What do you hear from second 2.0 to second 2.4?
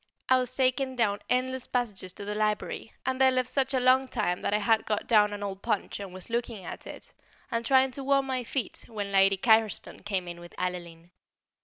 to the